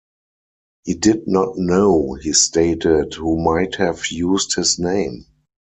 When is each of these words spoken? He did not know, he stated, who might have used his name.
He 0.83 0.95
did 0.95 1.27
not 1.27 1.59
know, 1.59 2.17
he 2.19 2.33
stated, 2.33 3.13
who 3.13 3.37
might 3.39 3.75
have 3.75 4.07
used 4.07 4.55
his 4.55 4.79
name. 4.79 5.27